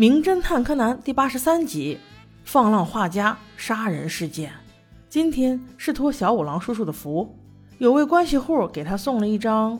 [0.00, 1.98] 名侦探柯南》第八十三集：
[2.42, 4.50] 放浪画家杀人事件。
[5.10, 7.36] 今天是托小五郎叔叔的福，
[7.76, 9.78] 有位关系户给他送了一张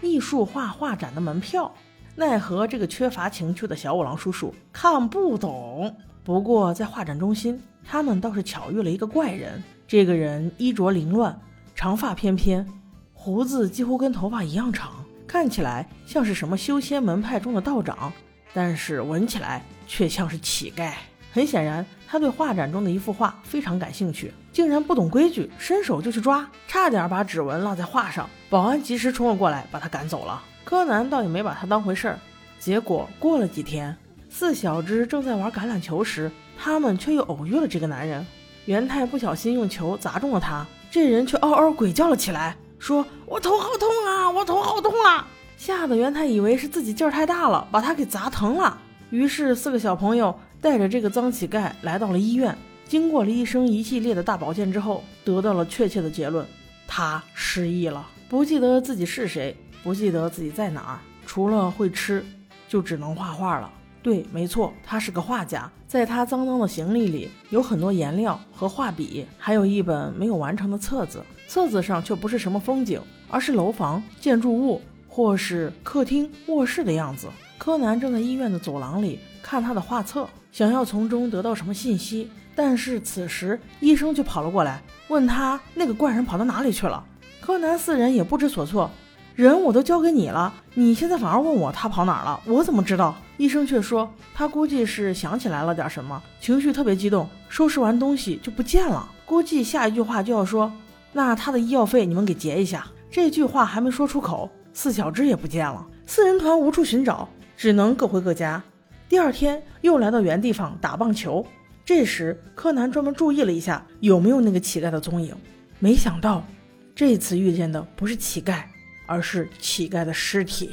[0.00, 1.70] 艺术画画展的门票。
[2.16, 5.94] 奈何这个缺乏情趣的小五郎叔叔看不懂。
[6.24, 9.62] 不过在画展中心，他们倒是巧遇了一个怪人。
[9.86, 11.38] 这个人衣着凌乱，
[11.74, 12.66] 长发翩翩，
[13.12, 18.10] 胡子几乎跟头发一样长，看起来像是什么修仙门派中的道长，
[18.52, 20.92] 但是闻起来却像是乞丐。
[21.30, 28.28] 很显然，他对画展中的一幅画非常感兴趣，竟然不懂规矩，伸手就去抓，差点把指纹落在画上。
[28.48, 30.42] 保安及时冲了过来，把他赶走了。
[30.64, 32.18] 柯南倒也没把他当回事儿。
[32.58, 33.96] 结果过了几天，
[34.28, 38.26] 四小只正在玩橄榄球时，他们却又偶遇了这个男人。
[38.64, 45.26] 元太不小心用球砸中了他，这人却嗷嗷鬼叫了起来，说：“我头好痛啊，我头好痛啊！”
[45.58, 48.78] 吓得元太以为是自己劲儿太大了，把他给砸疼了。
[49.10, 52.56] 于是四个小朋友带着这个脏乞丐来到了医院，
[52.86, 56.46] 经过了医生一系列的大保健之后，得到了确切的结论：
[56.86, 59.54] 他失忆了，不记得自己是谁。
[59.82, 62.24] 不记得自己在哪儿，除了会吃，
[62.68, 63.70] 就只能画画了。
[64.02, 65.70] 对，没错，他是个画家。
[65.86, 71.22] 在他脏脏的行李里有很多颜料和画笔，还有一本没有完成的册子。
[71.46, 74.82] 册子上却不是什么风景，而是楼房、建筑物
[75.18, 77.26] 或是客厅、卧室的样子。
[77.58, 82.30] 柯南正在医院的走廊里看他的画册，想要从中得到什么信息。
[82.54, 87.04] 但是此时医生却跑了过来，问他那个怪人跑到哪里去了。
[87.40, 88.88] 柯南四人也不知所措。
[89.34, 92.40] 人我都交给你了，你现在反而问我他跑哪儿了？
[92.46, 93.16] 我怎么知道？
[93.38, 99.08] 医生却说他估计是想起来了点什么，情绪特别激动，收拾完东西就不见了。
[99.26, 100.72] 估计下一句话就要说，
[101.12, 102.86] 那他的医药费你们给结一下。
[103.10, 105.84] 这句话还没说出口，四小只也不见了。
[106.06, 108.62] 四人团无处寻找，只能各回各家。
[109.08, 111.44] 第二天又来到原地方打棒球，
[111.84, 115.34] 这时柯南专门注意了一下有没有那个乞丐的踪影，
[115.80, 116.46] 没想到
[116.94, 118.62] 这次遇见的不是乞丐。
[119.04, 120.70] 而是乞丐的尸体，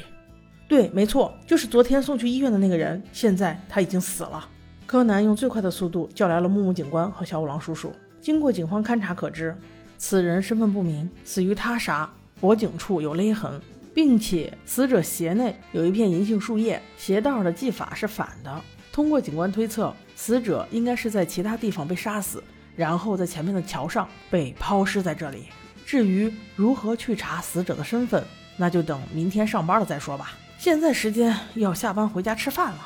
[0.68, 3.02] 对，没错，就是昨天送去医院的那个人。
[3.14, 4.46] 现在他已经死了。
[4.86, 7.94] 柯南用最快的速度叫来了木木警官和小五郎叔叔。
[8.20, 9.56] 经过警方勘查可知，
[9.98, 12.12] 此人身份不明，死于他杀，
[12.42, 13.58] 脖颈处有勒痕，
[13.96, 18.62] 并且死者鞋内有一片银杏树叶，鞋带的系法是反的。
[18.92, 22.44] 通过警官推测，死者应该是在其他地方被杀死，
[22.76, 25.46] 然后在前面的桥上被抛尸在这里。
[25.86, 28.22] 至于如何去查死者的身份，
[28.58, 30.34] 那就等明天上班了再说吧。
[30.58, 32.80] 现在时间要下班回家吃饭了，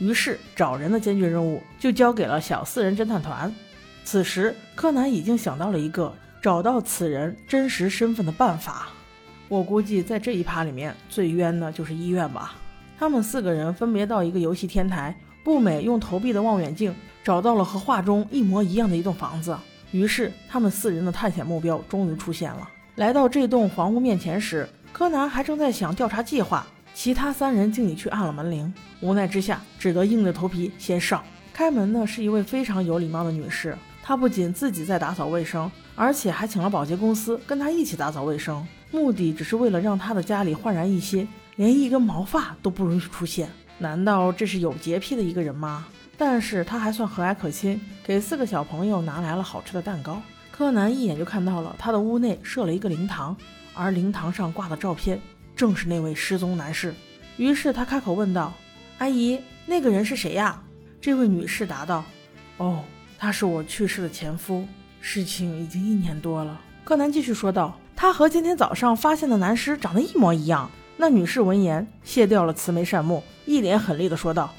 [0.00, 3.54] 于是找人的艰巨任务就交给了小四人侦探团。
[4.04, 6.12] 此时，柯南已经想到了一个
[6.42, 8.88] 找到此人真实身份的办法。
[9.48, 12.56] 我估计在这一趴里面最冤的就是医院吧。
[12.98, 15.14] 他们四个人分别到一个游戏天台，
[15.44, 19.56] 步美用投币的望远镜找到了和画中一模一样的一栋房子。
[19.92, 22.68] 于是，他们四人的探险目标终于出现了。
[22.96, 28.72] 来到这栋房屋面前时，柯南还正在想调查计划，其他三人竟已去按了门铃。
[29.00, 31.22] 无奈之下，只得硬着头皮先上。
[31.52, 33.76] 开门的是一位非常有礼貌的女士，
[34.06, 43.50] 他不仅自己在打扫卫生，而且还请了保洁公司跟他一起打扫卫生，目的只是为了让他的家里焕然一新，连一根毛发都不允许出现。
[43.78, 45.88] 难道这是有洁癖的一个人吗？
[46.16, 50.22] 但是他还算和蔼可亲，给四个小朋友拿来了好吃的蛋糕。
[50.52, 53.36] 柯南一眼就看到了他的屋内设了一个灵堂，
[53.74, 55.20] 而灵堂上挂的照片
[55.56, 56.94] 正是那位失踪男士。
[57.38, 58.52] 于是他开口问道
[58.98, 60.62] ：“阿姨，那个人是谁呀？”
[61.02, 62.04] 这位女士答道
[62.58, 62.84] ：“哦，
[63.18, 64.66] 他是我去世的前夫，
[65.00, 74.50] 事情已经一年多了。”柯南继续说道：“他和今天早上发现的男尸长得一模一样。”那女士闻言卸掉了慈眉善目，一脸狠厉地说道：“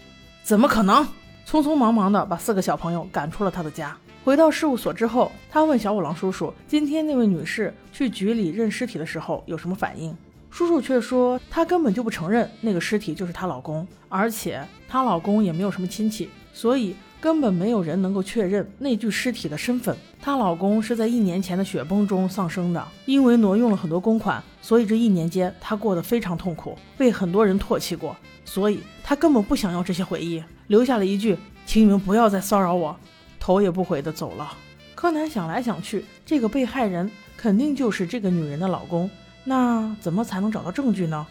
[0.44, 1.04] 怎么可能？”
[1.48, 3.98] 匆匆忙忙地把四个小朋友赶出了他的家。
[4.24, 10.16] 回到事务所之后，他问小五郎叔叔：“今天那位女士去局里认尸体的时候有什么反应？”
[10.52, 19.96] 叔叔却说：“她根本就不承认那个尸体就是她老公，而且她老公也没有什么亲戚，所以根本没有人能够确认那具尸体的身份。
[20.22, 28.16] 她老公是在一年前的雪崩中丧生的，因为挪用了很多公款，所以这一年间她过得非常痛苦，被很多人唾弃过，
[28.46, 32.96] 所以她根本不想要这些回忆。”留下了一句：“请你们不要再骚扰我。”
[33.40, 34.54] 头也不回地走了。
[34.94, 39.10] 柯南想来想去，这个被害人肯定就是这个女人的老公。
[39.46, 41.26] 那怎么才能找到证据呢？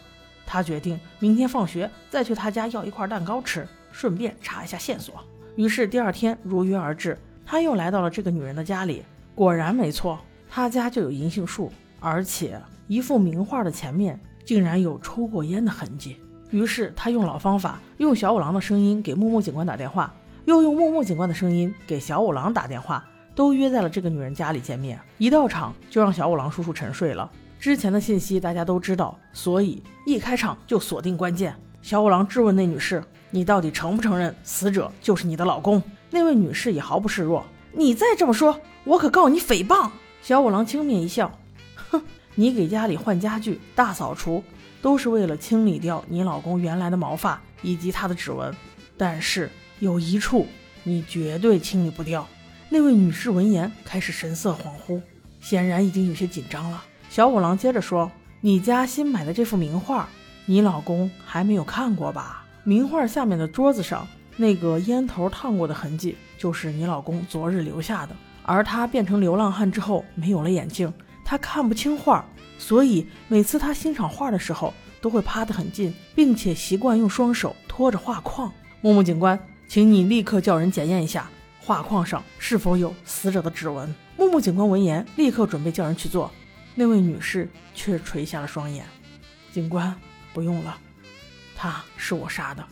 [0.45, 5.23] 他决定明天放学再去他家要一块蛋糕吃，顺便查一下线索。
[5.57, 9.03] 于是第二天如约而至，他又来到了这个女人的家里。
[9.33, 16.17] 果然没错，他家就有银杏树，而且一幅名画的前面竟然有抽过烟的痕迹。
[16.51, 20.13] 于是他用老方法，用小五郎的声音给木木警官打电话，
[20.45, 23.03] 又用木木警官的声音给小五郎打电话，
[23.33, 24.99] 都约在了这个女人家里见面。
[25.17, 27.29] 一到场就让小五郎叔叔沉睡了。
[27.59, 31.55] 之前的信息大家都知道，所以一开场就锁定关键。
[31.87, 33.01] 小五郎质问那女士
[33.31, 35.81] ：“你到底承不承认死者就是你的老公？”
[36.11, 39.89] 那位女士也毫不示弱：“你再这么说，我可告你诽谤！”
[40.21, 41.31] 小五郎轻蔑一笑
[41.89, 42.03] ：“哼，
[42.35, 44.43] 你给家里换家具、大扫除，
[44.81, 48.53] 都是为了清理掉你老公原来的毛发以及他的指纹，
[48.97, 49.49] 但是
[49.79, 50.45] 有一处
[50.83, 52.27] 你绝对清理不掉。”
[52.67, 55.01] 那位女士闻言开始神色恍惚，
[55.39, 56.83] 显然已经有些紧张了。
[57.09, 58.11] 小五郎接着说
[58.43, 60.09] ：“你家新买的这幅名画，
[60.49, 62.45] 你老公还没有看过吧？
[62.63, 64.07] 名画下面的桌子上
[64.37, 68.15] 那个烟头烫过的痕迹，就是你老公昨日留下的。
[68.43, 70.91] 而他变成流浪汉之后，没有了眼镜，
[71.25, 72.25] 他看不清画，
[72.57, 78.49] 所以每次他欣赏画的时候，都会趴得很近，并且习惯用双手托着画框。
[78.79, 81.29] 木木警官，请你立刻叫人检验一下
[81.59, 86.31] 画框上是否有死者的指纹。”木木警官闻言，立刻准备叫人去做。
[86.73, 88.85] 那位女士却垂下了双眼。
[89.51, 89.93] 警官，
[90.37, 90.77] 不用了，
[91.55, 92.63] 他是我杀的。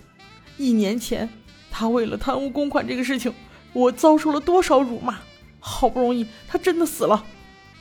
[0.56, 1.27] 一年前，
[1.71, 3.33] 他为了贪污公款这个事情，
[3.73, 5.17] 我遭受了多少辱骂。
[5.59, 7.25] 好不容易他真的死了，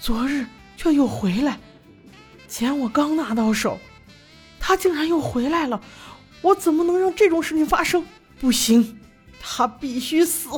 [0.00, 1.58] 昨日却又回来。
[2.48, 3.78] 钱我刚拿到手，
[4.58, 5.78] 他竟然又回来了。
[6.40, 8.06] 我怎么能让这种事情发生？
[8.40, 8.98] 不行，
[9.38, 10.48] 他必须死。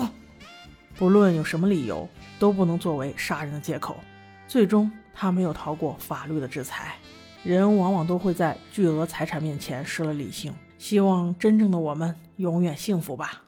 [0.94, 2.08] 不论有什么理由，
[2.38, 3.96] 都不能作为杀人的借口。
[4.46, 4.88] 最终。
[5.19, 6.94] 他没有逃过法律的制裁，
[7.46, 10.52] 人往往都会在巨额财产面前失了理性。
[10.78, 13.45] 希望真正的我们永远幸福吧。